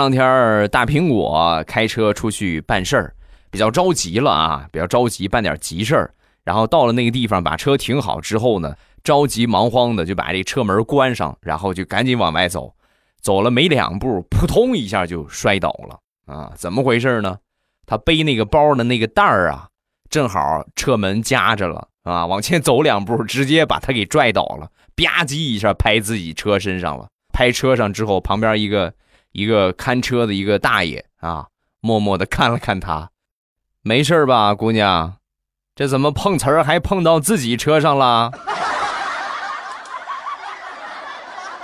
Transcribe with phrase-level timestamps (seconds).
[0.00, 3.14] 两天大苹果开车出去办事儿，
[3.50, 6.14] 比较着急了啊，比较着急办点急事儿。
[6.42, 8.74] 然后到了那个地方，把车停好之后呢，
[9.04, 12.74] 着急忙慌的就把这车门关上，然后就赶紧往外走。
[13.20, 16.52] 走了没两步，扑通一下就摔倒了啊！
[16.56, 17.36] 怎么回事呢？
[17.84, 19.68] 他背那个包的那个袋儿啊，
[20.08, 27.08] 正好车门夹着了啊，往前走两步，直接把他给拽倒了，吧唧一下拍自己车身上了。
[27.30, 28.90] 拍车上之后，旁边一个
[29.32, 31.46] 一个看车的一个大爷啊，
[31.80, 33.10] 默默的看了看他，
[33.82, 35.16] 没事吧，姑娘？
[35.74, 38.32] 这怎么碰瓷儿还碰到自己车上了？